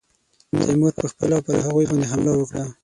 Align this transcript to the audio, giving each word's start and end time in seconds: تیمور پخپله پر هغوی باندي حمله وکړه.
تیمور 0.65 0.93
پخپله 1.01 1.37
پر 1.45 1.55
هغوی 1.65 1.85
باندي 1.89 2.07
حمله 2.11 2.31
وکړه. 2.35 2.63